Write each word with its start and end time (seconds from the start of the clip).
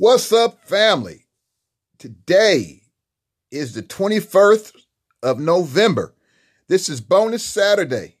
What's 0.00 0.32
up, 0.32 0.64
family? 0.64 1.26
Today 1.98 2.82
is 3.50 3.74
the 3.74 3.82
21st 3.82 4.70
of 5.24 5.40
November. 5.40 6.14
This 6.68 6.88
is 6.88 7.00
bonus 7.00 7.42
Saturday. 7.42 8.18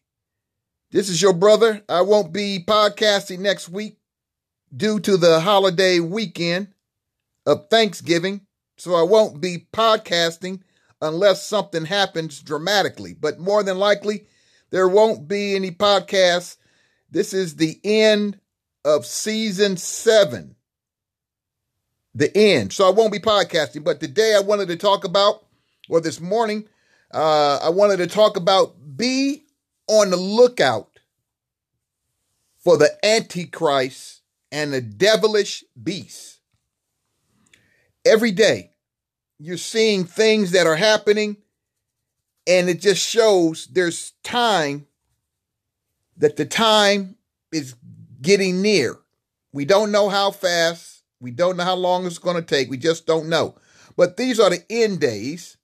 This 0.90 1.08
is 1.08 1.22
your 1.22 1.34
brother. 1.34 1.84
I 1.88 2.00
won't 2.00 2.32
be 2.32 2.64
podcasting 2.66 3.38
next 3.38 3.68
week 3.68 3.98
due 4.76 4.98
to 4.98 5.16
the 5.16 5.38
holiday 5.38 6.00
weekend 6.00 6.74
of 7.46 7.70
Thanksgiving. 7.70 8.40
So 8.76 8.96
I 8.96 9.02
won't 9.02 9.40
be 9.40 9.68
podcasting 9.72 10.62
unless 11.00 11.46
something 11.46 11.84
happens 11.84 12.42
dramatically. 12.42 13.14
But 13.14 13.38
more 13.38 13.62
than 13.62 13.78
likely, 13.78 14.26
there 14.70 14.88
won't 14.88 15.28
be 15.28 15.54
any 15.54 15.70
podcasts. 15.70 16.56
This 17.08 17.32
is 17.32 17.54
the 17.54 17.78
end 17.84 18.40
of 18.84 19.06
season 19.06 19.76
seven. 19.76 20.56
The 22.18 22.36
end. 22.36 22.72
So 22.72 22.84
I 22.84 22.90
won't 22.90 23.12
be 23.12 23.20
podcasting. 23.20 23.84
But 23.84 24.00
today 24.00 24.34
I 24.34 24.40
wanted 24.40 24.66
to 24.68 24.76
talk 24.76 25.04
about, 25.04 25.46
or 25.88 26.00
this 26.00 26.20
morning, 26.20 26.68
uh, 27.14 27.60
I 27.62 27.68
wanted 27.68 27.98
to 27.98 28.08
talk 28.08 28.36
about 28.36 28.74
be 28.96 29.44
on 29.86 30.10
the 30.10 30.16
lookout 30.16 30.98
for 32.58 32.76
the 32.76 32.90
Antichrist 33.04 34.22
and 34.50 34.72
the 34.72 34.80
devilish 34.80 35.62
beast. 35.80 36.40
Every 38.04 38.32
day, 38.32 38.72
you're 39.38 39.56
seeing 39.56 40.04
things 40.04 40.50
that 40.50 40.66
are 40.66 40.74
happening, 40.74 41.36
and 42.48 42.68
it 42.68 42.80
just 42.80 43.06
shows 43.06 43.68
there's 43.68 44.12
time 44.24 44.88
that 46.16 46.34
the 46.34 46.46
time 46.46 47.14
is 47.52 47.76
getting 48.20 48.60
near. 48.60 48.98
We 49.52 49.64
don't 49.64 49.92
know 49.92 50.08
how 50.08 50.32
fast, 50.32 50.97
we 51.20 51.30
don't 51.30 51.56
know 51.56 51.64
how 51.64 51.74
long 51.74 52.06
it's 52.06 52.18
going 52.18 52.36
to 52.36 52.42
take, 52.42 52.70
we 52.70 52.76
just 52.76 53.06
don't 53.06 53.28
know. 53.28 53.56
But 53.96 54.16
these 54.16 54.38
are 54.38 54.50
the 54.50 54.64
end 54.70 55.00
days. 55.00 55.56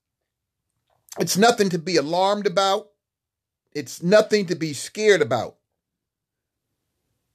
It's 1.21 1.37
nothing 1.37 1.69
to 1.71 1.79
be 1.79 1.97
alarmed 1.97 2.47
about. 2.47 2.89
It's 3.73 4.03
nothing 4.03 4.47
to 4.47 4.55
be 4.55 4.73
scared 4.73 5.23
about. 5.23 5.57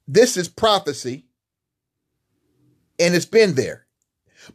This 0.08 0.38
is 0.38 0.48
prophecy, 0.48 1.28
and 3.00 3.14
it's 3.14 3.26
been 3.26 3.54
there. 3.54 3.86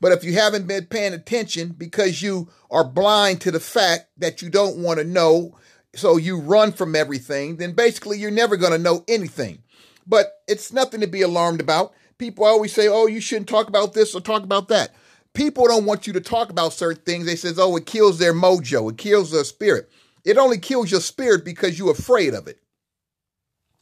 But 0.00 0.12
if 0.12 0.24
you 0.24 0.34
haven't 0.34 0.66
been 0.66 0.86
paying 0.86 1.14
attention 1.14 1.70
because 1.70 2.22
you 2.22 2.50
are 2.70 2.84
blind 2.84 3.40
to 3.42 3.50
the 3.50 3.60
fact 3.60 4.06
that 4.18 4.42
you 4.42 4.50
don't 4.50 4.78
want 4.78 4.98
to 4.98 5.04
know, 5.04 5.56
so 5.94 6.16
you 6.16 6.40
run 6.40 6.72
from 6.72 6.96
everything, 6.96 7.56
then 7.56 7.72
basically 7.72 8.18
you're 8.18 8.30
never 8.30 8.56
going 8.56 8.72
to 8.72 8.78
know 8.78 9.04
anything. 9.06 9.62
But 10.06 10.32
it's 10.48 10.72
nothing 10.72 11.00
to 11.00 11.06
be 11.06 11.22
alarmed 11.22 11.60
about. 11.60 11.92
People 12.24 12.46
always 12.46 12.72
say, 12.72 12.88
oh, 12.88 13.06
you 13.06 13.20
shouldn't 13.20 13.50
talk 13.50 13.68
about 13.68 13.92
this 13.92 14.14
or 14.14 14.20
talk 14.22 14.44
about 14.44 14.68
that. 14.68 14.94
People 15.34 15.66
don't 15.66 15.84
want 15.84 16.06
you 16.06 16.14
to 16.14 16.22
talk 16.22 16.48
about 16.48 16.72
certain 16.72 17.02
things. 17.02 17.26
They 17.26 17.36
says, 17.36 17.58
oh, 17.58 17.76
it 17.76 17.84
kills 17.84 18.18
their 18.18 18.32
mojo. 18.32 18.90
It 18.90 18.96
kills 18.96 19.30
their 19.30 19.44
spirit. 19.44 19.90
It 20.24 20.38
only 20.38 20.56
kills 20.56 20.90
your 20.90 21.02
spirit 21.02 21.44
because 21.44 21.78
you're 21.78 21.90
afraid 21.90 22.32
of 22.32 22.48
it. 22.48 22.62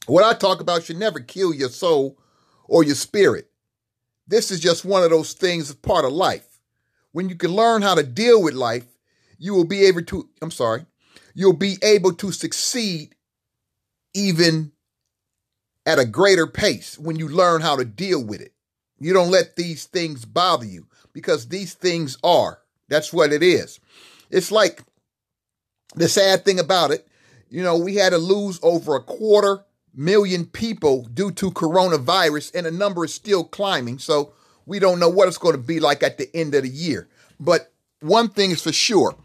What 0.07 0.25
I 0.25 0.37
talk 0.37 0.59
about 0.59 0.83
should 0.83 0.99
never 0.99 1.21
kill 1.21 1.53
your 1.53 1.69
soul 1.69 2.19
or 2.67 2.83
your 2.83 2.95
spirit. 2.95 3.49
This 4.27 4.51
is 4.51 4.59
just 4.59 4.83
one 4.83 5.05
of 5.05 5.09
those 5.09 5.31
things, 5.31 5.73
part 5.73 6.03
of 6.03 6.11
life. 6.11 6.59
When 7.13 7.29
you 7.29 7.35
can 7.35 7.51
learn 7.51 7.81
how 7.81 7.95
to 7.95 8.03
deal 8.03 8.43
with 8.43 8.55
life, 8.55 8.87
you 9.37 9.53
will 9.53 9.63
be 9.63 9.85
able 9.85 10.01
to, 10.01 10.27
I'm 10.41 10.51
sorry, 10.51 10.85
you'll 11.33 11.53
be 11.53 11.77
able 11.81 12.11
to 12.15 12.33
succeed 12.33 13.15
even 14.13 14.73
at 15.85 15.99
a 15.99 16.05
greater 16.05 16.47
pace 16.47 16.97
when 16.97 17.17
you 17.17 17.27
learn 17.27 17.61
how 17.61 17.75
to 17.75 17.85
deal 17.85 18.23
with 18.23 18.41
it. 18.41 18.53
You 18.99 19.13
don't 19.13 19.31
let 19.31 19.55
these 19.55 19.85
things 19.85 20.25
bother 20.25 20.65
you 20.65 20.87
because 21.11 21.47
these 21.47 21.73
things 21.73 22.17
are. 22.23 22.59
That's 22.87 23.11
what 23.11 23.33
it 23.33 23.43
is. 23.43 23.79
It's 24.29 24.51
like 24.51 24.81
the 25.95 26.07
sad 26.07 26.45
thing 26.45 26.59
about 26.59 26.91
it, 26.91 27.07
you 27.49 27.61
know, 27.61 27.77
we 27.77 27.95
had 27.95 28.11
to 28.11 28.17
lose 28.17 28.59
over 28.63 28.95
a 28.95 29.03
quarter 29.03 29.63
million 29.93 30.45
people 30.45 31.03
due 31.13 31.31
to 31.31 31.51
coronavirus, 31.51 32.55
and 32.55 32.65
the 32.65 32.71
number 32.71 33.05
is 33.05 33.13
still 33.13 33.43
climbing. 33.43 33.99
So 33.99 34.33
we 34.65 34.79
don't 34.79 34.99
know 34.99 35.09
what 35.09 35.27
it's 35.27 35.37
going 35.37 35.55
to 35.55 35.61
be 35.61 35.79
like 35.79 36.01
at 36.01 36.17
the 36.17 36.35
end 36.35 36.55
of 36.55 36.63
the 36.63 36.69
year. 36.69 37.09
But 37.39 37.71
one 37.99 38.29
thing 38.29 38.51
is 38.51 38.61
for 38.61 38.71
sure 38.71 39.15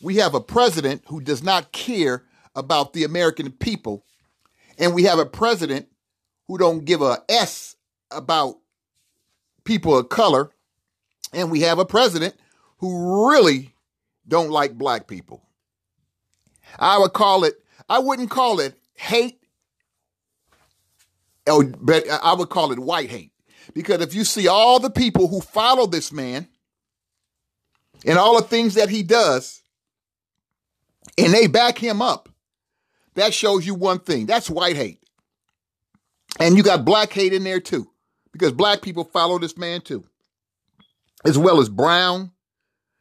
we 0.00 0.16
have 0.16 0.34
a 0.34 0.40
president 0.40 1.02
who 1.06 1.20
does 1.20 1.42
not 1.42 1.72
care 1.72 2.24
about 2.54 2.92
the 2.92 3.04
American 3.04 3.50
people, 3.50 4.04
and 4.78 4.94
we 4.94 5.04
have 5.04 5.18
a 5.18 5.26
president 5.26 5.88
who 6.46 6.58
don't 6.58 6.84
give 6.84 7.02
a 7.02 7.18
S 7.28 7.76
about 8.10 8.56
people 9.64 9.98
of 9.98 10.08
color, 10.08 10.50
and 11.32 11.50
we 11.50 11.60
have 11.60 11.78
a 11.78 11.84
president 11.84 12.34
who 12.78 13.28
really 13.30 13.74
don't 14.26 14.50
like 14.50 14.78
black 14.78 15.06
people. 15.06 15.42
I 16.78 16.98
would 16.98 17.12
call 17.12 17.44
it, 17.44 17.54
I 17.88 17.98
wouldn't 17.98 18.30
call 18.30 18.60
it 18.60 18.74
hate 18.94 19.38
or 21.46 21.64
I 22.22 22.34
would 22.36 22.50
call 22.50 22.72
it 22.72 22.78
white 22.78 23.10
hate. 23.10 23.32
Because 23.74 24.00
if 24.00 24.14
you 24.14 24.24
see 24.24 24.48
all 24.48 24.78
the 24.78 24.90
people 24.90 25.28
who 25.28 25.40
follow 25.40 25.86
this 25.86 26.12
man 26.12 26.48
and 28.04 28.18
all 28.18 28.40
the 28.40 28.46
things 28.46 28.74
that 28.74 28.88
he 28.88 29.02
does, 29.02 29.62
and 31.16 31.32
they 31.32 31.46
back 31.46 31.78
him 31.78 32.00
up, 32.00 32.28
that 33.20 33.34
shows 33.34 33.66
you 33.66 33.74
one 33.74 34.00
thing. 34.00 34.26
That's 34.26 34.50
white 34.50 34.76
hate. 34.76 35.00
And 36.40 36.56
you 36.56 36.62
got 36.62 36.84
black 36.84 37.12
hate 37.12 37.32
in 37.32 37.44
there 37.44 37.60
too, 37.60 37.90
because 38.32 38.52
black 38.52 38.82
people 38.82 39.04
follow 39.04 39.38
this 39.38 39.56
man 39.56 39.80
too, 39.80 40.04
as 41.24 41.38
well 41.38 41.60
as 41.60 41.68
brown, 41.68 42.32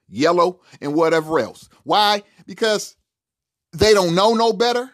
yellow, 0.07 0.61
and 0.81 0.93
whatever 0.93 1.39
else. 1.39 1.69
Why? 1.83 2.23
Because 2.45 2.95
they 3.73 3.93
don't 3.93 4.15
know 4.15 4.33
no 4.33 4.53
better. 4.53 4.89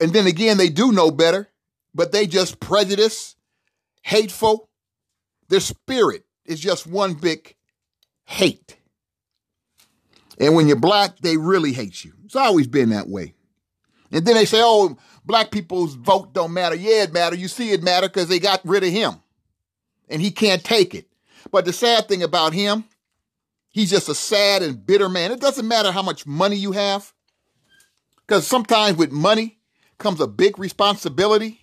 And 0.00 0.12
then 0.12 0.26
again, 0.26 0.58
they 0.58 0.68
do 0.68 0.92
know 0.92 1.10
better 1.10 1.48
but 1.94 2.12
they 2.12 2.26
just 2.26 2.60
prejudice, 2.60 3.36
hateful. 4.02 4.68
Their 5.48 5.60
spirit 5.60 6.24
is 6.44 6.60
just 6.60 6.86
one 6.86 7.14
big 7.14 7.54
hate. 8.24 8.76
And 10.38 10.54
when 10.54 10.66
you're 10.66 10.76
black, 10.76 11.18
they 11.18 11.36
really 11.36 11.72
hate 11.72 12.04
you. 12.04 12.14
It's 12.24 12.36
always 12.36 12.66
been 12.66 12.90
that 12.90 13.08
way. 13.08 13.34
And 14.12 14.26
then 14.26 14.34
they 14.34 14.44
say, 14.44 14.60
oh, 14.62 14.96
black 15.24 15.50
people's 15.50 15.94
vote 15.94 16.34
don't 16.34 16.52
matter. 16.52 16.76
Yeah, 16.76 17.04
it 17.04 17.12
matter. 17.12 17.34
You 17.34 17.48
see 17.48 17.70
it 17.70 17.82
matter 17.82 18.08
because 18.08 18.28
they 18.28 18.38
got 18.38 18.60
rid 18.64 18.84
of 18.84 18.90
him. 18.90 19.14
And 20.08 20.20
he 20.20 20.30
can't 20.30 20.62
take 20.62 20.94
it. 20.94 21.08
But 21.50 21.64
the 21.64 21.72
sad 21.72 22.06
thing 22.08 22.22
about 22.22 22.52
him, 22.52 22.84
he's 23.70 23.90
just 23.90 24.10
a 24.10 24.14
sad 24.14 24.62
and 24.62 24.84
bitter 24.84 25.08
man. 25.08 25.32
It 25.32 25.40
doesn't 25.40 25.66
matter 25.66 25.90
how 25.90 26.02
much 26.02 26.26
money 26.26 26.56
you 26.56 26.72
have. 26.72 27.12
Because 28.26 28.46
sometimes 28.46 28.98
with 28.98 29.10
money 29.10 29.58
comes 29.98 30.20
a 30.20 30.26
big 30.26 30.58
responsibility. 30.58 31.60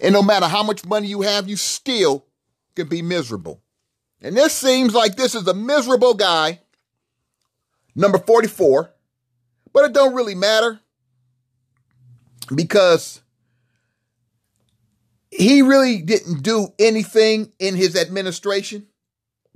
And 0.00 0.12
no 0.12 0.22
matter 0.22 0.46
how 0.46 0.62
much 0.62 0.84
money 0.84 1.08
you 1.08 1.22
have, 1.22 1.48
you 1.48 1.56
still 1.56 2.26
can 2.76 2.88
be 2.88 3.02
miserable. 3.02 3.62
And 4.22 4.36
this 4.36 4.54
seems 4.54 4.94
like 4.94 5.16
this 5.16 5.34
is 5.34 5.46
a 5.46 5.54
miserable 5.54 6.14
guy, 6.14 6.60
number 7.94 8.18
44, 8.18 8.90
but 9.72 9.84
it 9.84 9.92
don't 9.92 10.14
really 10.14 10.34
matter 10.34 10.80
because 12.54 13.20
he 15.30 15.62
really 15.62 16.02
didn't 16.02 16.42
do 16.42 16.68
anything 16.78 17.52
in 17.58 17.76
his 17.76 17.96
administration 17.96 18.86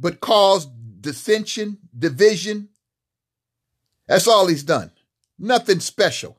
but 0.01 0.21
cause 0.21 0.67
dissension, 1.01 1.79
division. 1.97 2.71
That's 4.09 4.27
all 4.27 4.47
he's 4.47 4.63
done. 4.63 4.91
Nothing 5.39 5.81
special. 5.81 6.39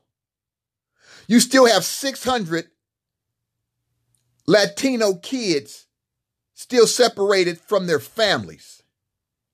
You 1.28 1.40
still 1.40 1.66
have 1.66 1.84
600 1.84 2.66
Latino 4.46 5.14
kids 5.14 5.86
still 6.54 6.86
separated 6.86 7.58
from 7.58 7.86
their 7.86 8.00
families. 8.00 8.82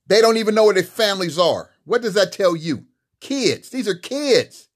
They 0.06 0.20
don't 0.22 0.38
even 0.38 0.54
know 0.54 0.64
where 0.64 0.74
their 0.74 0.82
families 0.82 1.38
are. 1.38 1.70
What 1.84 2.02
does 2.02 2.14
that 2.14 2.32
tell 2.32 2.56
you? 2.56 2.86
Kids. 3.20 3.68
These 3.68 3.86
are 3.86 3.94
kids 3.94 4.67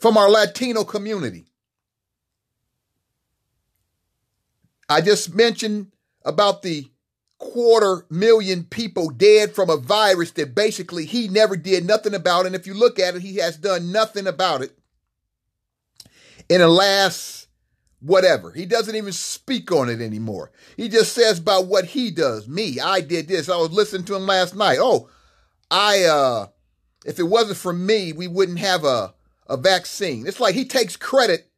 from 0.00 0.16
our 0.16 0.30
Latino 0.30 0.82
community. 0.82 1.44
I 4.88 5.00
just 5.00 5.34
mentioned 5.34 5.92
about 6.24 6.62
the 6.62 6.90
quarter 7.38 8.06
million 8.10 8.64
people 8.64 9.10
dead 9.10 9.54
from 9.54 9.70
a 9.70 9.76
virus 9.76 10.32
that 10.32 10.54
basically 10.54 11.06
he 11.06 11.28
never 11.28 11.56
did 11.56 11.86
nothing 11.86 12.14
about. 12.14 12.46
And 12.46 12.54
if 12.54 12.66
you 12.66 12.74
look 12.74 12.98
at 12.98 13.14
it, 13.14 13.22
he 13.22 13.36
has 13.36 13.56
done 13.56 13.92
nothing 13.92 14.26
about 14.26 14.62
it 14.62 14.76
in 16.48 16.60
the 16.60 16.68
last 16.68 17.48
whatever. 18.00 18.50
He 18.52 18.66
doesn't 18.66 18.96
even 18.96 19.12
speak 19.12 19.70
on 19.70 19.88
it 19.88 20.00
anymore. 20.00 20.50
He 20.76 20.88
just 20.88 21.12
says 21.12 21.38
about 21.38 21.66
what 21.66 21.84
he 21.84 22.10
does. 22.10 22.48
Me, 22.48 22.80
I 22.80 23.00
did 23.00 23.28
this. 23.28 23.48
I 23.48 23.56
was 23.56 23.70
listening 23.70 24.04
to 24.06 24.16
him 24.16 24.26
last 24.26 24.54
night. 24.54 24.78
Oh, 24.80 25.08
I 25.70 26.04
uh 26.04 26.46
if 27.06 27.18
it 27.18 27.24
wasn't 27.24 27.58
for 27.58 27.72
me, 27.72 28.12
we 28.12 28.28
wouldn't 28.28 28.58
have 28.58 28.84
a 28.84 29.14
a 29.50 29.56
vaccine. 29.56 30.26
It's 30.26 30.40
like 30.40 30.54
he 30.54 30.64
takes 30.64 30.96
credit, 30.96 31.50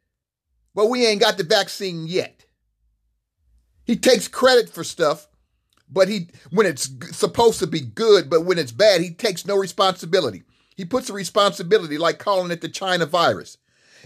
but 0.74 0.88
we 0.88 1.06
ain't 1.06 1.20
got 1.20 1.36
the 1.36 1.44
vaccine 1.44 2.06
yet. 2.06 2.46
He 3.84 3.96
takes 3.96 4.26
credit 4.28 4.70
for 4.70 4.82
stuff, 4.82 5.28
but 5.88 6.08
he 6.08 6.28
when 6.50 6.66
it's 6.66 6.88
supposed 7.16 7.58
to 7.58 7.66
be 7.66 7.80
good, 7.80 8.30
but 8.30 8.46
when 8.46 8.58
it's 8.58 8.72
bad, 8.72 9.02
he 9.02 9.10
takes 9.10 9.46
no 9.46 9.56
responsibility. 9.56 10.42
He 10.74 10.86
puts 10.86 11.10
a 11.10 11.12
responsibility 11.12 11.98
like 11.98 12.18
calling 12.18 12.50
it 12.50 12.62
the 12.62 12.68
China 12.68 13.04
virus. 13.04 13.58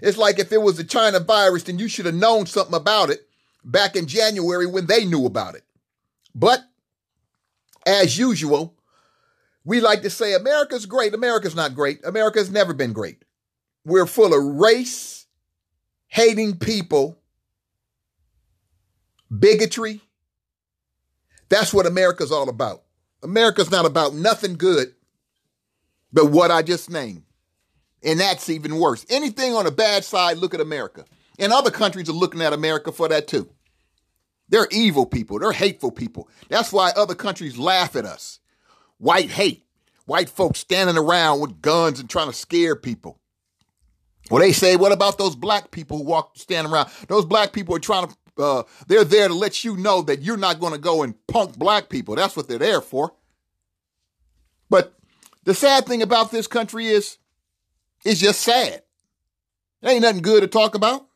It's 0.03 0.19
like 0.19 0.39
if 0.39 0.53
it 0.53 0.61
was 0.61 0.77
the 0.77 0.85
China 0.85 1.21
virus, 1.21 1.62
then 1.62 1.79
you 1.79 1.89
should 1.89 2.06
have 2.06 2.15
known 2.15 2.47
something 2.47 2.75
about 2.75 3.11
it 3.11 3.29
back 3.65 3.94
in 3.94 4.06
January 4.06 4.67
when 4.67 4.87
they 4.87 5.05
knew 5.05 5.27
about 5.27 5.55
it. 5.55 5.62
But 6.35 6.65
as 7.87 8.19
usual, 8.19 8.75
we 9.65 9.81
like 9.81 10.03
to 10.03 10.11
say 10.11 10.35
America's 10.35 10.87
great. 10.87 11.15
America's 11.15 11.55
not 11.55 11.75
great. 11.75 12.05
America's 12.05 12.50
never 12.50 12.75
been 12.75 12.93
great. 12.93 13.25
We're 13.87 14.06
full 14.06 14.35
of 14.35 14.56
race 14.56 15.27
hating 16.09 16.59
people, 16.59 17.21
bigotry. 19.38 20.00
That's 21.49 21.73
what 21.73 21.87
America's 21.87 22.33
all 22.33 22.49
about. 22.49 22.83
America's 23.23 23.71
not 23.71 23.87
about 23.87 24.12
nothing 24.12 24.56
good 24.56 24.88
but 26.12 26.33
what 26.33 26.50
I 26.50 26.62
just 26.62 26.91
named. 26.91 27.23
And 28.03 28.19
that's 28.19 28.49
even 28.49 28.81
worse. 28.81 29.06
Anything 29.09 29.55
on 29.55 29.67
the 29.67 29.71
bad 29.71 30.05
side, 30.05 30.39
look 30.39 30.53
at 30.53 30.61
America. 30.61 31.05
And 31.39 31.53
other 31.53 31.71
countries 31.71 32.09
are 32.09 32.12
looking 32.12 32.43
at 32.43 32.53
America 32.53 32.91
for 32.91 33.06
that 33.06 33.29
too. 33.29 33.49
They're 34.49 34.67
evil 34.73 35.06
people. 35.06 35.39
They're 35.39 35.53
hateful 35.53 35.93
people. 35.93 36.29
That's 36.49 36.73
why 36.73 36.91
other 36.91 37.15
countries 37.15 37.56
laugh 37.56 37.94
at 37.94 38.05
us. 38.05 38.41
White 38.99 39.31
hate. 39.31 39.65
White 40.06 40.29
folks 40.29 40.59
standing 40.59 40.99
around 40.99 41.39
with 41.39 41.62
guns 41.62 42.00
and 42.00 42.11
trying 42.11 42.29
to 42.29 42.32
scare 42.32 42.75
people. 42.75 43.21
Well, 44.31 44.43
they 44.43 44.52
say, 44.52 44.76
what 44.76 44.93
about 44.93 45.19
those 45.19 45.37
black 45.37 45.70
people 45.70 45.99
who 45.99 46.05
walk, 46.05 46.37
stand 46.37 46.67
around? 46.67 46.90
Those 47.08 47.25
black 47.25 47.52
people 47.52 47.76
are 47.76 47.81
trying 47.81 48.08
to, 48.08 48.43
uh, 48.43 48.62
they're 48.88 49.05
there 49.05 49.28
to 49.28 49.34
let 49.34 49.64
you 49.64 49.76
know 49.76 50.02
that 50.02 50.23
you're 50.23 50.37
not 50.37 50.61
going 50.61 50.73
to 50.73 50.78
go 50.78 51.02
and 51.02 51.14
punk 51.26 51.56
black 51.56 51.88
people. 51.88 52.17
That's 52.17 52.37
what 52.37 52.49
they're 52.49 52.58
there 52.58 52.81
for. 52.81 53.12
But 54.69 54.94
the 55.44 55.55
sad 55.55 55.87
thing 55.87 56.02
about 56.02 56.32
this 56.32 56.46
country 56.46 56.87
is, 56.87 57.19
it's 58.05 58.20
just 58.20 58.40
sad. 58.40 58.82
There 59.81 59.93
ain't 59.93 60.02
nothing 60.02 60.23
good 60.23 60.40
to 60.43 60.49
talk 60.49 60.75
about. 60.75 61.06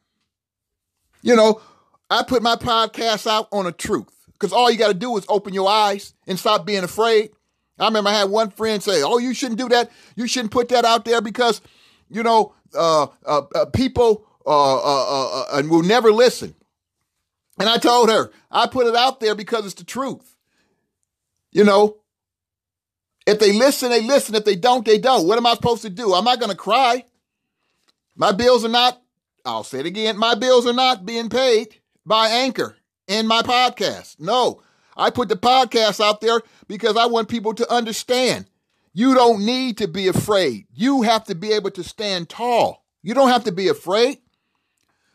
You 1.22 1.36
know, 1.36 1.60
I 2.08 2.22
put 2.22 2.42
my 2.42 2.56
podcast 2.56 3.26
out 3.26 3.48
on 3.52 3.64
the 3.64 3.72
truth 3.72 4.08
because 4.32 4.52
all 4.52 4.70
you 4.70 4.78
got 4.78 4.88
to 4.88 4.94
do 4.94 5.16
is 5.16 5.24
open 5.28 5.52
your 5.52 5.68
eyes 5.68 6.14
and 6.26 6.38
stop 6.38 6.64
being 6.64 6.84
afraid. 6.84 7.30
I 7.78 7.86
remember 7.86 8.10
I 8.10 8.18
had 8.18 8.30
one 8.30 8.50
friend 8.50 8.82
say, 8.82 9.02
"Oh, 9.02 9.18
you 9.18 9.32
shouldn't 9.32 9.58
do 9.58 9.68
that. 9.70 9.90
You 10.14 10.26
shouldn't 10.26 10.52
put 10.52 10.68
that 10.68 10.84
out 10.84 11.04
there 11.04 11.20
because, 11.20 11.60
you 12.10 12.22
know, 12.22 12.54
uh, 12.74 13.06
uh, 13.24 13.42
uh, 13.54 13.66
people 13.66 14.26
uh, 14.46 14.76
uh, 14.76 15.44
uh, 15.52 15.62
will 15.68 15.82
never 15.82 16.12
listen." 16.12 16.54
And 17.58 17.68
I 17.68 17.76
told 17.76 18.08
her, 18.10 18.30
I 18.50 18.66
put 18.66 18.86
it 18.86 18.96
out 18.96 19.20
there 19.20 19.34
because 19.34 19.66
it's 19.66 19.74
the 19.74 19.84
truth. 19.84 20.36
You 21.52 21.64
know, 21.64 21.96
if 23.26 23.38
they 23.38 23.52
listen, 23.52 23.90
they 23.90 24.02
listen. 24.02 24.34
If 24.34 24.44
they 24.44 24.56
don't, 24.56 24.84
they 24.84 24.98
don't. 24.98 25.26
What 25.26 25.38
am 25.38 25.46
I 25.46 25.54
supposed 25.54 25.82
to 25.82 25.90
do? 25.90 26.14
I'm 26.14 26.24
not 26.24 26.40
going 26.40 26.50
to 26.50 26.56
cry. 26.56 27.04
My 28.16 28.32
bills 28.32 28.64
are 28.64 28.68
not, 28.68 29.00
I'll 29.44 29.64
say 29.64 29.80
it 29.80 29.86
again, 29.86 30.18
my 30.18 30.34
bills 30.34 30.66
are 30.66 30.72
not 30.72 31.06
being 31.06 31.28
paid 31.28 31.80
by 32.04 32.28
Anchor 32.28 32.76
in 33.06 33.26
my 33.26 33.42
podcast. 33.42 34.20
No, 34.20 34.62
I 34.96 35.10
put 35.10 35.28
the 35.28 35.36
podcast 35.36 36.04
out 36.04 36.20
there 36.20 36.40
because 36.66 36.96
I 36.96 37.06
want 37.06 37.28
people 37.28 37.54
to 37.54 37.72
understand. 37.72 38.49
You 38.92 39.14
don't 39.14 39.44
need 39.44 39.78
to 39.78 39.88
be 39.88 40.08
afraid. 40.08 40.66
You 40.74 41.02
have 41.02 41.24
to 41.24 41.34
be 41.34 41.52
able 41.52 41.70
to 41.72 41.84
stand 41.84 42.28
tall. 42.28 42.84
You 43.02 43.14
don't 43.14 43.28
have 43.28 43.44
to 43.44 43.52
be 43.52 43.68
afraid. 43.68 44.18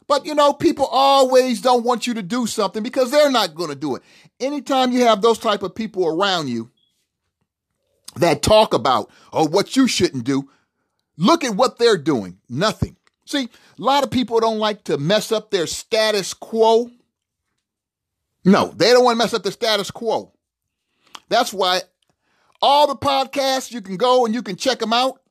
But 0.08 0.26
you 0.26 0.36
know, 0.36 0.54
people 0.54 0.86
always 0.86 1.62
don't 1.62 1.84
want 1.84 2.08
you 2.08 2.14
to 2.14 2.22
do 2.22 2.48
something 2.48 2.84
because 2.84 3.12
they're 3.12 3.32
not 3.32 3.56
going 3.56 3.70
to 3.70 3.76
do 3.76 3.96
it. 3.96 4.04
Anytime 4.40 4.92
you 4.92 5.06
have 5.06 5.22
those 5.22 5.40
type 5.40 5.64
of 5.64 5.76
people 5.76 6.08
around 6.08 6.48
you 6.48 6.72
that 8.18 8.42
talk 8.42 8.74
about, 8.74 9.10
oh, 9.34 9.48
what 9.48 9.76
you 9.76 9.88
shouldn't 9.88 10.24
do, 10.24 10.50
look 11.18 11.44
at 11.44 11.56
what 11.56 11.80
they're 11.80 11.98
doing. 11.98 12.38
Nothing. 12.48 12.98
See, 13.26 13.46
a 13.46 13.82
lot 13.82 14.04
of 14.04 14.12
people 14.12 14.40
don't 14.40 14.60
like 14.60 14.84
to 14.86 14.98
mess 14.98 15.32
up 15.32 15.50
their 15.50 15.68
status 15.68 16.34
quo. 16.34 16.92
No, 18.44 18.68
they 18.68 18.92
don't 18.92 19.04
want 19.04 19.16
to 19.16 19.24
mess 19.24 19.34
up 19.34 19.42
the 19.42 19.52
status 19.52 19.90
quo. 19.90 20.32
That's 21.30 21.52
why 21.52 21.82
all 22.66 22.88
the 22.88 22.96
podcasts, 22.96 23.72
you 23.72 23.80
can 23.80 23.96
go 23.96 24.26
and 24.26 24.34
you 24.34 24.42
can 24.42 24.56
check 24.56 24.80
them 24.80 24.92
out. 24.92 25.22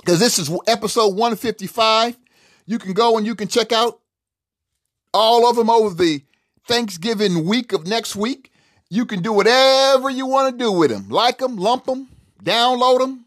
Because 0.00 0.20
this 0.20 0.38
is 0.38 0.50
episode 0.66 1.08
155. 1.08 2.16
You 2.64 2.78
can 2.78 2.94
go 2.94 3.18
and 3.18 3.26
you 3.26 3.34
can 3.34 3.46
check 3.46 3.72
out 3.72 4.00
all 5.12 5.48
of 5.48 5.56
them 5.56 5.68
over 5.68 5.94
the 5.94 6.24
Thanksgiving 6.66 7.44
week 7.44 7.74
of 7.74 7.86
next 7.86 8.16
week. 8.16 8.50
You 8.88 9.04
can 9.04 9.20
do 9.20 9.34
whatever 9.34 10.08
you 10.08 10.26
want 10.26 10.50
to 10.50 10.64
do 10.64 10.72
with 10.72 10.90
them. 10.90 11.10
Like 11.10 11.38
them, 11.38 11.56
lump 11.56 11.84
them, 11.84 12.08
download 12.42 13.00
them, 13.00 13.26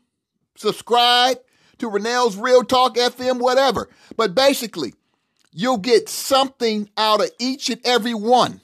subscribe 0.55 1.37
to 1.77 1.91
Renell's 1.91 2.35
Real 2.35 2.63
Talk 2.63 2.95
FM, 2.95 3.39
whatever. 3.39 3.89
But 4.15 4.33
basically, 4.33 4.95
you'll 5.51 5.77
get 5.77 6.09
something 6.09 6.89
out 6.97 7.21
of 7.21 7.29
each 7.39 7.69
and 7.69 7.79
every 7.85 8.15
one 8.15 8.61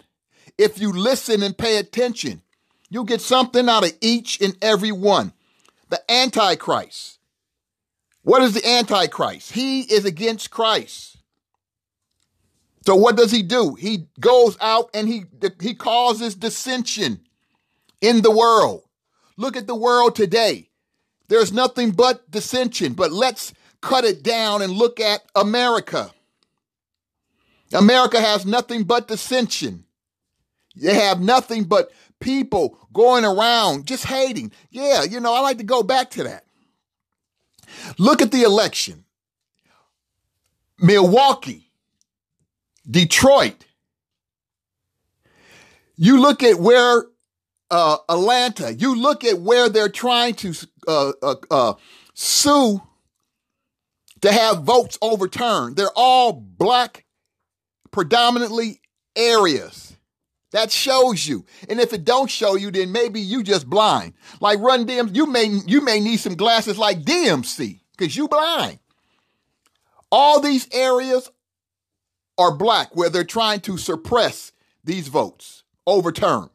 if 0.58 0.80
you 0.80 0.92
listen 0.92 1.44
and 1.44 1.56
pay 1.56 1.78
attention. 1.78 2.43
You'll 2.94 3.06
get 3.06 3.22
something 3.22 3.68
out 3.68 3.84
of 3.84 3.92
each 4.02 4.40
and 4.40 4.56
every 4.62 4.92
one. 4.92 5.34
The 5.90 6.00
Antichrist. 6.12 7.18
What 8.22 8.44
is 8.44 8.54
the 8.54 8.64
Antichrist? 8.64 9.52
He 9.52 9.82
is 9.82 10.06
against 10.06 10.52
Christ. 10.52 11.18
So 12.86 12.96
what 12.96 13.18
does 13.18 13.32
he 13.32 13.42
do? 13.42 13.74
He 13.74 14.10
goes 14.20 14.58
out 14.62 14.92
and 14.94 15.08
he 15.08 15.24
he 15.60 15.74
causes 15.74 16.36
dissension 16.36 17.22
in 18.00 18.22
the 18.22 18.30
world. 18.30 18.84
Look 19.38 19.58
at 19.58 19.66
the 19.66 19.74
world 19.74 20.16
today. 20.16 20.70
There's 21.30 21.52
nothing 21.52 21.92
but 21.92 22.30
dissension, 22.30 22.94
but 22.94 23.12
let's 23.12 23.56
cut 23.82 24.06
it 24.06 24.22
down 24.22 24.62
and 24.62 24.72
look 24.72 25.00
at 25.00 25.24
America. 25.36 26.12
America 27.74 28.22
has 28.22 28.46
nothing 28.46 28.84
but 28.84 29.08
dissension. 29.08 29.86
They 30.76 30.94
have 30.94 31.20
nothing 31.20 31.64
but 31.64 31.92
people 32.24 32.80
going 32.94 33.26
around 33.26 33.86
just 33.86 34.06
hating. 34.06 34.52
Yeah, 34.72 35.04
you 35.04 35.20
know, 35.20 35.34
I 35.34 35.42
like 35.42 35.58
to 35.58 35.64
go 35.64 35.84
back 35.84 36.10
to 36.12 36.24
that. 36.24 36.46
Look 37.98 38.22
at 38.22 38.32
the 38.32 38.44
election. 38.44 39.06
Milwaukee, 40.80 41.70
Detroit. 42.90 43.66
You 45.96 46.20
look 46.20 46.42
at 46.44 46.60
where 46.60 47.06
uh, 47.70 47.98
Atlanta, 48.10 48.74
you 48.74 48.96
look 48.96 49.24
at 49.24 49.40
where 49.40 49.70
they're 49.70 49.90
trying 49.90 50.36
to 50.36 50.54
uh, 50.88 51.12
uh, 51.22 51.36
uh, 51.52 51.74
sue 52.14 52.82
to 54.22 54.32
have 54.32 54.64
votes 54.64 54.98
overturned. 55.02 55.76
They're 55.76 55.90
all 55.96 56.34
black, 56.34 57.06
predominantly 57.92 58.82
areas. 59.16 59.93
That 60.54 60.72
shows 60.72 61.28
you. 61.28 61.46
And 61.68 61.80
if 61.80 61.94
it 61.94 62.06
don't 62.06 62.30
show 62.30 62.56
you, 62.56 62.70
then 62.70 62.92
maybe 62.92 63.20
you 63.20 63.42
just 63.42 63.68
blind. 63.68 64.14
Like 64.40 64.60
Run 64.60 64.86
DMC, 64.86 65.16
you 65.16 65.26
may 65.26 65.46
you 65.46 65.82
may 65.82 66.00
need 66.00 66.18
some 66.18 66.36
glasses 66.36 66.78
like 66.78 67.02
DMC 67.02 67.80
because 67.98 68.16
you 68.16 68.28
blind. 68.28 68.78
All 70.12 70.40
these 70.40 70.68
areas 70.72 71.30
are 72.38 72.56
black 72.56 72.96
where 72.96 73.10
they're 73.10 73.24
trying 73.24 73.62
to 73.62 73.78
suppress 73.78 74.52
these 74.84 75.08
votes, 75.08 75.64
overturn. 75.88 76.52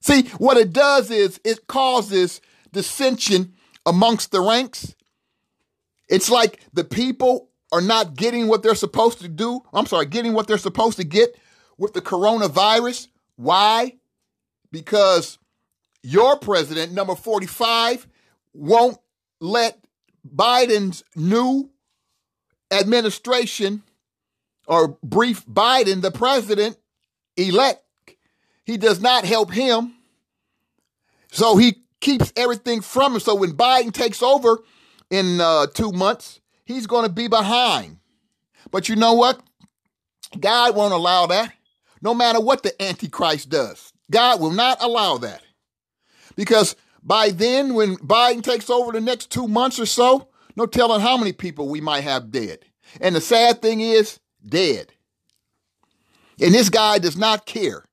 See, 0.00 0.28
what 0.38 0.56
it 0.56 0.72
does 0.72 1.10
is 1.10 1.40
it 1.44 1.66
causes 1.66 2.40
dissension 2.72 3.54
amongst 3.84 4.30
the 4.30 4.40
ranks. 4.40 4.94
It's 6.08 6.30
like 6.30 6.60
the 6.72 6.84
people 6.84 7.50
are 7.72 7.80
not 7.80 8.14
getting 8.14 8.46
what 8.46 8.62
they're 8.62 8.76
supposed 8.76 9.18
to 9.22 9.28
do. 9.28 9.62
I'm 9.72 9.86
sorry, 9.86 10.06
getting 10.06 10.34
what 10.34 10.46
they're 10.46 10.56
supposed 10.56 10.98
to 10.98 11.04
get 11.04 11.36
with 11.78 11.92
the 11.92 12.00
coronavirus. 12.00 13.08
Why? 13.36 13.96
Because 14.70 15.38
your 16.02 16.38
president, 16.38 16.92
number 16.92 17.14
45, 17.14 18.06
won't 18.54 18.98
let 19.40 19.84
Biden's 20.26 21.04
new 21.14 21.70
administration 22.70 23.82
or 24.66 24.98
brief 25.02 25.46
Biden, 25.46 26.02
the 26.02 26.10
president 26.10 26.76
elect, 27.36 27.82
he 28.64 28.76
does 28.76 29.00
not 29.00 29.24
help 29.24 29.52
him. 29.52 29.94
So 31.30 31.56
he 31.56 31.84
keeps 32.00 32.32
everything 32.36 32.80
from 32.80 33.14
him. 33.14 33.20
So 33.20 33.34
when 33.34 33.52
Biden 33.52 33.92
takes 33.92 34.22
over 34.22 34.58
in 35.10 35.40
uh, 35.40 35.66
two 35.66 35.92
months, 35.92 36.40
he's 36.64 36.86
going 36.86 37.06
to 37.06 37.12
be 37.12 37.28
behind. 37.28 37.98
But 38.70 38.88
you 38.88 38.96
know 38.96 39.14
what? 39.14 39.40
God 40.38 40.74
won't 40.74 40.92
allow 40.92 41.26
that 41.26 41.52
no 42.02 42.14
matter 42.14 42.40
what 42.40 42.62
the 42.62 42.80
Antichrist 42.82 43.48
does. 43.50 43.92
God 44.10 44.40
will 44.40 44.52
not 44.52 44.82
allow 44.82 45.18
that. 45.18 45.42
Because 46.36 46.76
by 47.02 47.30
then, 47.30 47.74
when 47.74 47.96
Biden 47.96 48.42
takes 48.42 48.70
over 48.70 48.92
the 48.92 49.00
next 49.00 49.30
two 49.30 49.48
months 49.48 49.78
or 49.78 49.86
so, 49.86 50.28
no 50.56 50.66
telling 50.66 51.00
how 51.00 51.16
many 51.16 51.32
people 51.32 51.68
we 51.68 51.80
might 51.80 52.02
have 52.04 52.30
dead. 52.30 52.60
And 53.00 53.14
the 53.14 53.20
sad 53.20 53.62
thing 53.62 53.80
is, 53.80 54.20
dead. 54.46 54.92
And 56.40 56.54
this 56.54 56.68
guy 56.68 56.98
does 56.98 57.16
not 57.16 57.46
care 57.46 57.84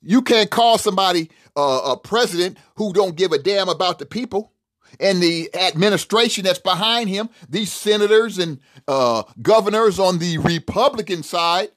You 0.00 0.22
can't 0.22 0.50
call 0.50 0.78
somebody 0.78 1.30
uh, 1.56 1.92
a 1.92 1.96
president 1.96 2.58
who 2.76 2.92
don't 2.92 3.16
give 3.16 3.32
a 3.32 3.38
damn 3.38 3.68
about 3.68 3.98
the 3.98 4.06
people 4.06 4.52
and 5.00 5.20
the 5.20 5.50
administration 5.54 6.44
that's 6.44 6.58
behind 6.60 7.08
him. 7.08 7.28
These 7.48 7.72
senators 7.72 8.38
and 8.38 8.60
uh, 8.86 9.24
governors 9.42 9.98
on 9.98 10.18
the 10.18 10.38
Republican 10.38 11.22
side, 11.22 11.70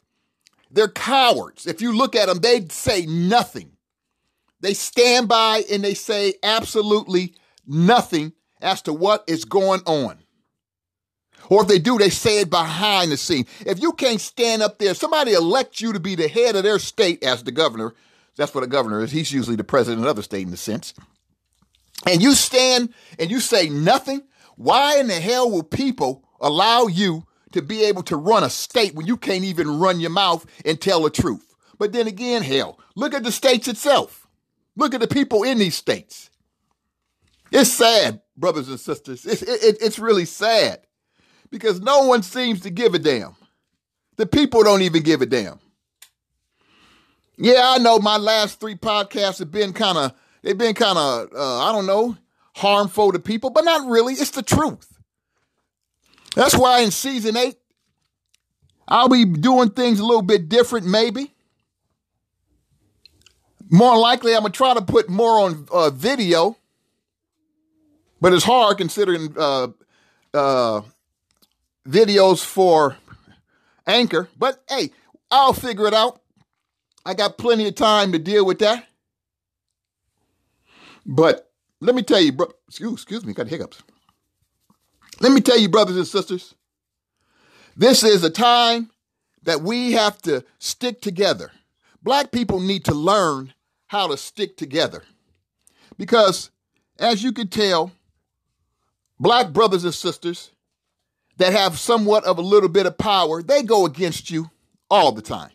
they're 0.72 0.88
cowards. 0.88 1.68
If 1.68 1.82
you 1.82 1.96
look 1.96 2.16
at 2.16 2.28
them, 2.28 2.40
they 2.40 2.68
say 2.70 3.06
nothing. 3.06 3.72
They 4.62 4.74
stand 4.74 5.28
by 5.28 5.64
and 5.72 5.84
they 5.84 5.94
say 5.94 6.36
absolutely 6.44 7.36
nothing 7.66 8.34
as 8.62 8.82
to 8.84 8.94
what 8.94 9.24
is 9.28 9.46
going 9.46 9.82
on. 9.86 10.20
Or 11.50 11.64
if 11.64 11.68
they 11.68 11.80
do, 11.80 11.98
they 11.98 12.10
say 12.10 12.42
it 12.42 12.50
behind 12.50 13.12
the 13.12 13.18
scene. 13.18 13.46
If 13.66 13.82
you 13.82 13.92
can't 13.94 14.22
stand 14.22 14.62
up 14.62 14.78
there, 14.78 14.94
somebody 14.94 15.34
elects 15.34 15.82
you 15.82 15.92
to 15.94 16.00
be 16.00 16.16
the 16.16 16.28
head 16.28 16.56
of 16.56 16.64
their 16.64 16.80
state 16.80 17.24
as 17.24 17.44
the 17.44 17.52
governor. 17.52 17.94
That's 18.38 18.56
what 18.56 18.64
a 18.64 18.68
governor 18.68 19.04
is. 19.04 19.12
He's 19.12 19.34
usually 19.34 19.56
the 19.56 19.64
president 19.64 20.08
of 20.08 20.16
the 20.16 20.24
state 20.24 20.48
in 20.48 20.54
a 20.54 20.58
sense. 20.58 20.94
And 22.08 22.22
you 22.22 22.34
stand 22.36 22.94
and 23.20 23.30
you 23.30 23.40
say 23.40 23.68
nothing. 23.70 24.22
Why 24.56 25.00
in 25.00 25.08
the 25.08 25.20
hell 25.20 25.50
will 25.52 25.64
people 25.64 26.24
allow 26.40 26.88
you 26.88 27.26
to 27.52 27.62
be 27.62 27.84
able 27.86 28.04
to 28.04 28.16
run 28.16 28.44
a 28.44 28.50
state 28.50 28.96
when 28.96 29.08
you 29.08 29.18
can't 29.18 29.44
even 29.44 29.80
run 29.80 30.00
your 30.00 30.10
mouth 30.10 30.46
and 30.66 30.80
tell 30.80 31.04
the 31.04 31.10
truth? 31.10 31.56
But 31.78 31.94
then 31.94 32.08
again, 32.08 32.44
hell, 32.44 32.80
look 32.96 33.14
at 33.14 33.24
the 33.24 33.32
states 33.32 33.68
itself. 33.68 34.28
Look 34.76 34.94
at 34.94 35.02
the 35.02 35.08
people 35.08 35.44
in 35.44 35.58
these 35.58 35.76
states. 35.76 36.30
It's 37.52 37.72
sad, 37.72 38.22
brothers 38.38 38.70
and 38.70 38.80
sisters. 38.80 39.26
It's, 39.26 39.42
it, 39.42 39.78
it's 39.82 40.00
really 40.00 40.26
sad 40.26 40.82
because 41.50 41.82
no 41.82 42.08
one 42.08 42.24
seems 42.24 42.62
to 42.62 42.70
give 42.70 42.94
a 42.94 43.00
damn. 43.00 43.36
The 44.16 44.26
people 44.26 44.64
don't 44.64 44.82
even 44.82 45.04
give 45.04 45.22
a 45.22 45.26
damn. 45.26 45.60
Yeah, 47.38 47.62
I 47.64 47.80
know 47.80 48.00
my 48.00 48.18
last 48.18 48.60
three 48.60 48.76
podcasts 48.76 49.40
have 49.40 49.52
been 49.52 49.74
kind 49.74 49.98
of, 49.98 50.14
they've 50.44 50.58
been 50.58 50.76
kind 50.76 50.98
of, 50.98 51.30
uh, 51.36 51.60
I 51.60 51.72
don't 51.72 51.88
know, 51.88 52.16
harmful 52.56 53.12
to 53.12 53.20
people, 53.20 53.50
but 53.50 53.66
not 53.66 53.90
really. 53.90 54.14
It's 54.14 54.32
the 54.32 54.44
truth. 54.44 54.91
That's 56.36 56.58
why 56.58 56.82
in 56.82 56.92
season 56.92 57.36
eight, 57.38 57.58
I'll 58.88 59.10
be 59.10 59.26
doing 59.26 59.70
things 59.70 60.00
a 60.00 60.06
little 60.06 60.22
bit 60.22 60.50
different, 60.50 60.86
maybe. 60.86 61.34
More 63.70 63.98
likely, 63.98 64.36
I'm 64.36 64.42
going 64.42 64.52
to 64.52 64.58
try 64.58 64.74
to 64.74 64.82
put 64.82 65.10
more 65.10 65.40
on 65.40 65.66
uh, 65.72 65.90
video, 65.92 66.58
but 68.20 68.34
it's 68.34 68.44
hard 68.44 68.78
considering 68.78 69.34
uh, 69.38 69.68
uh, 70.34 70.82
videos 71.88 72.44
for 72.44 72.98
Anchor. 73.88 74.30
But 74.38 74.62
hey, 74.68 74.92
I'll 75.30 75.54
figure 75.54 75.88
it 75.88 75.94
out. 75.94 76.22
I 77.06 77.14
got 77.14 77.38
plenty 77.38 77.68
of 77.68 77.76
time 77.76 78.12
to 78.12 78.20
deal 78.20 78.46
with 78.46 78.60
that. 78.60 78.86
But 81.06 81.50
let 81.80 81.96
me 81.96 82.04
tell 82.04 82.20
you, 82.20 82.34
bro, 82.34 82.52
excuse, 82.68 82.94
excuse 82.94 83.26
me, 83.26 83.34
got 83.34 83.48
hiccups. 83.48 83.82
Let 85.22 85.34
me 85.34 85.42
tell 85.42 85.60
you, 85.60 85.70
brothers 85.70 85.98
and 85.98 86.08
sisters, 86.08 86.56
this 87.78 88.04
is 88.04 88.24
a 88.24 88.30
time 88.32 88.90
that 89.44 89.62
we 89.62 89.92
have 89.92 90.20
to 90.24 90.44
stick 90.58 91.00
together. 91.00 91.52
Black 92.02 92.32
people 92.32 92.60
need 92.60 92.86
to 92.86 92.96
learn 92.96 93.54
how 93.86 94.08
to 94.08 94.18
stick 94.18 94.58
together. 94.58 95.04
Because 95.96 96.50
as 96.98 97.24
you 97.24 97.34
can 97.34 97.50
tell, 97.50 97.92
black 99.20 99.54
brothers 99.54 99.84
and 99.84 99.94
sisters 99.94 100.50
that 101.38 101.54
have 101.54 101.78
somewhat 101.78 102.24
of 102.24 102.40
a 102.40 102.42
little 102.42 102.70
bit 102.70 102.88
of 102.88 102.98
power, 102.98 103.44
they 103.44 103.62
go 103.62 103.86
against 103.86 104.32
you 104.32 104.50
all 104.90 105.12
the 105.12 105.22
time. 105.22 105.52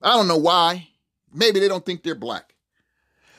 I 0.00 0.16
don't 0.16 0.28
know 0.28 0.38
why. 0.38 0.88
Maybe 1.30 1.60
they 1.60 1.68
don't 1.68 1.84
think 1.84 2.02
they're 2.02 2.14
black. 2.14 2.54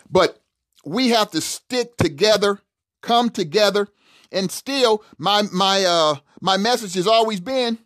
But 0.07 0.39
we 0.85 1.09
have 1.09 1.31
to 1.31 1.41
stick 1.41 1.97
together, 1.97 2.59
come 3.01 3.31
together, 3.31 3.87
and 4.31 4.51
still 4.51 5.03
my 5.17 5.43
my 5.53 5.83
uh 5.83 6.15
my 6.41 6.57
message 6.57 6.93
has 6.95 7.07
always 7.07 7.39
been 7.39 7.77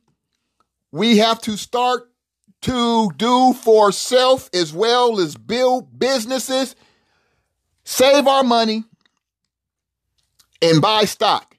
we 0.91 1.17
have 1.17 1.41
to 1.41 1.57
start 1.57 2.09
to 2.61 3.11
do 3.17 3.53
for 3.53 3.91
self 3.91 4.49
as 4.53 4.73
well 4.73 5.19
as 5.19 5.35
build 5.35 5.99
businesses, 5.99 6.75
save 7.83 8.27
our 8.27 8.43
money, 8.43 8.83
and 10.61 10.81
buy 10.81 11.05
stock. 11.05 11.57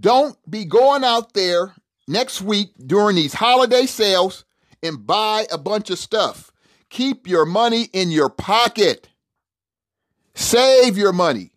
Don't 0.00 0.36
be 0.50 0.64
going 0.64 1.04
out 1.04 1.34
there 1.34 1.74
next 2.08 2.42
week 2.42 2.70
during 2.84 3.16
these 3.16 3.34
holiday 3.34 3.86
sales 3.86 4.44
and 4.82 5.06
buy 5.06 5.46
a 5.52 5.58
bunch 5.58 5.90
of 5.90 5.98
stuff. 5.98 6.50
Keep 6.90 7.28
your 7.28 7.46
money 7.46 7.88
in 7.92 8.10
your 8.10 8.28
pocket. 8.28 9.08
Save 10.34 10.98
your 10.98 11.12
money. 11.12 11.53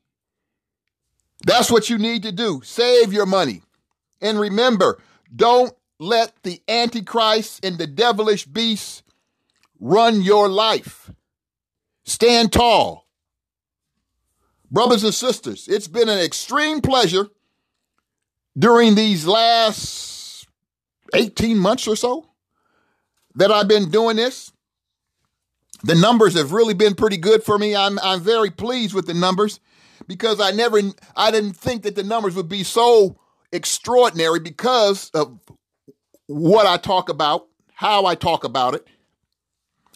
That's 1.45 1.71
what 1.71 1.89
you 1.89 1.97
need 1.97 2.23
to 2.23 2.31
do. 2.31 2.61
Save 2.63 3.13
your 3.13 3.25
money. 3.25 3.61
And 4.21 4.39
remember, 4.39 4.99
don't 5.33 5.73
let 5.99 6.33
the 6.43 6.61
Antichrist 6.67 7.63
and 7.63 7.77
the 7.77 7.87
devilish 7.87 8.45
beast 8.45 9.03
run 9.79 10.21
your 10.21 10.49
life. 10.49 11.11
Stand 12.03 12.51
tall. 12.51 13.05
Brothers 14.69 15.03
and 15.03 15.13
sisters, 15.13 15.67
it's 15.67 15.87
been 15.87 16.09
an 16.09 16.19
extreme 16.19 16.81
pleasure 16.81 17.29
during 18.57 18.95
these 18.95 19.25
last 19.25 20.47
18 21.13 21.57
months 21.57 21.87
or 21.87 21.95
so 21.95 22.29
that 23.35 23.51
I've 23.51 23.67
been 23.67 23.89
doing 23.89 24.17
this. 24.17 24.51
The 25.83 25.95
numbers 25.95 26.33
have 26.33 26.51
really 26.51 26.73
been 26.73 26.95
pretty 26.95 27.17
good 27.17 27.43
for 27.43 27.57
me. 27.57 27.75
I'm 27.75 27.99
I'm 27.99 28.19
very 28.19 28.49
pleased 28.49 28.93
with 28.93 29.05
the 29.05 29.13
numbers 29.13 29.59
because 30.05 30.39
I 30.39 30.51
never 30.51 30.79
I 31.15 31.31
didn't 31.31 31.53
think 31.53 31.83
that 31.83 31.95
the 31.95 32.03
numbers 32.03 32.35
would 32.35 32.49
be 32.49 32.63
so 32.63 33.17
extraordinary 33.51 34.39
because 34.39 35.09
of 35.11 35.39
what 36.27 36.65
I 36.65 36.77
talk 36.77 37.09
about, 37.09 37.47
how 37.73 38.05
I 38.05 38.15
talk 38.15 38.43
about 38.43 38.75
it. 38.75 38.85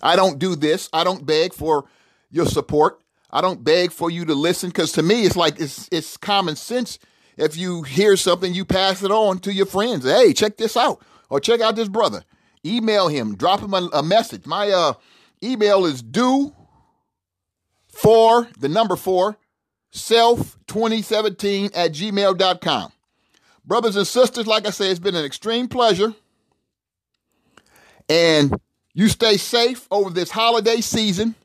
I 0.02 0.16
don't 0.16 0.40
do 0.40 0.56
this. 0.56 0.90
I 0.94 1.04
don't 1.04 1.26
beg 1.26 1.54
for 1.54 1.86
your 2.32 2.46
support. 2.46 3.02
I 3.30 3.42
don't 3.42 3.64
beg 3.64 3.92
for 3.92 4.10
you 4.10 4.26
to 4.26 4.34
listen 4.34 4.70
because 4.70 4.94
to 4.94 5.04
me 5.04 5.24
it's 5.24 5.36
like 5.36 5.60
it's 5.60 5.88
it's 5.92 6.18
common 6.18 6.56
sense. 6.56 7.00
If 7.38 7.56
you 7.56 7.84
hear 7.84 8.18
something, 8.18 8.54
you 8.54 8.66
pass 8.66 9.04
it 9.04 9.12
on 9.12 9.40
to 9.40 9.54
your 9.54 9.66
friends. 9.66 10.06
Hey, 10.06 10.34
check 10.34 10.58
this 10.58 10.76
out, 10.76 11.02
or 11.30 11.40
check 11.40 11.62
out 11.62 11.76
this 11.76 11.88
brother 11.88 12.24
email 12.66 13.08
him, 13.08 13.36
drop 13.36 13.62
him 13.62 13.74
a, 13.74 13.90
a 13.94 14.04
message. 14.04 14.46
My 14.46 14.70
uh, 14.70 14.94
email 15.44 15.86
is 15.86 16.02
due 16.02 16.56
for 17.88 18.48
the 18.60 18.70
number 18.70 18.96
four 18.96 19.38
self 19.92 20.58
2017 20.68 21.72
at 21.76 21.92
gmail.com. 21.92 22.92
Brothers 23.66 23.96
and 23.96 24.08
sisters, 24.08 24.48
like 24.48 24.66
I 24.66 24.72
say, 24.72 24.90
it's 24.90 25.00
been 25.00 25.16
an 25.16 25.26
extreme 25.26 25.68
pleasure. 25.68 26.14
And 28.10 28.60
you 28.94 29.08
stay 29.08 29.38
safe 29.38 29.88
over 29.92 30.10
this 30.10 30.32
holiday 30.32 30.82
season. 30.82 31.36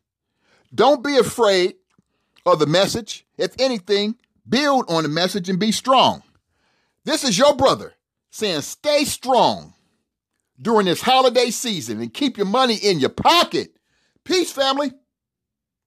Don't 0.74 1.04
be 1.04 1.16
afraid 1.16 1.74
of 2.44 2.58
the 2.58 2.66
message. 2.66 3.26
If 3.36 3.54
anything, 3.58 4.16
build 4.48 4.86
on 4.88 5.02
the 5.02 5.08
message 5.08 5.48
and 5.48 5.58
be 5.58 5.72
strong. 5.72 6.22
This 7.04 7.22
is 7.22 7.38
your 7.38 7.54
brother 7.54 7.92
saying, 8.30 8.62
stay 8.62 9.04
strong 9.04 9.74
during 10.60 10.86
this 10.86 11.00
holiday 11.00 11.50
season 11.50 12.00
and 12.00 12.12
keep 12.12 12.36
your 12.36 12.46
money 12.46 12.76
in 12.76 12.98
your 12.98 13.10
pocket. 13.10 13.76
Peace, 14.24 14.50
family. 14.50 14.92